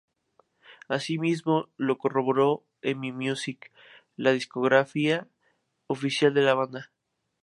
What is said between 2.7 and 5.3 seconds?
Emi Music, la discografía